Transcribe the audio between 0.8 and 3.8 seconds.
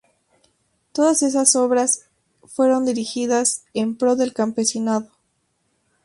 Todas estas obras fueron dirigidas